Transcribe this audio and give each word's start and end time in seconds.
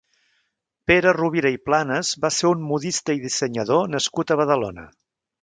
Pere 0.91 1.11
Rovira 1.17 1.51
i 1.55 1.59
Planas 1.67 2.09
va 2.23 2.31
ser 2.39 2.49
un 2.53 2.65
modista 2.71 3.17
i 3.19 3.23
dissenyador 3.27 3.87
nascut 3.97 4.35
a 4.37 4.41
Badalona. 4.43 4.89